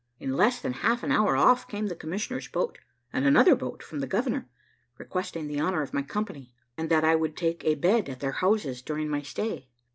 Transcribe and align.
In 0.19 0.35
less 0.35 0.59
than 0.59 0.73
half 0.81 1.03
an 1.03 1.11
hour, 1.11 1.37
off 1.37 1.67
came 1.67 1.85
the 1.85 1.95
commissioner's 1.95 2.47
boat, 2.47 2.79
and 3.13 3.23
another 3.23 3.53
boat 3.55 3.83
from 3.83 3.99
the 3.99 4.07
governor, 4.07 4.49
requesting 4.97 5.45
the 5.45 5.61
honour 5.61 5.83
of 5.83 5.93
my 5.93 6.01
company, 6.01 6.55
and 6.75 6.89
that 6.89 7.03
I 7.05 7.13
would 7.15 7.37
take 7.37 7.63
a 7.65 7.75
bed 7.75 8.09
at 8.09 8.19
their 8.19 8.31
houses 8.31 8.81
during 8.81 9.09
my 9.09 9.21
stay. 9.21 9.69